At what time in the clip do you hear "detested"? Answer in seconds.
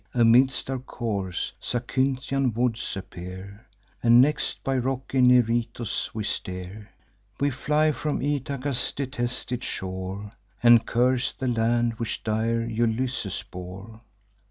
8.93-9.63